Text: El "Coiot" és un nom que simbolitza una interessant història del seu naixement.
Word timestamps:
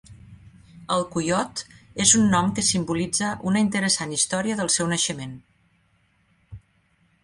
El 0.95 1.05
"Coiot" 1.15 1.61
és 2.07 2.15
un 2.21 2.25
nom 2.33 2.49
que 2.57 2.65
simbolitza 2.71 3.31
una 3.53 3.63
interessant 3.67 4.19
història 4.19 4.61
del 4.63 4.77
seu 4.81 4.93
naixement. 4.97 5.41